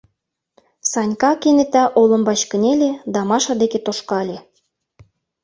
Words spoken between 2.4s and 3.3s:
кынеле да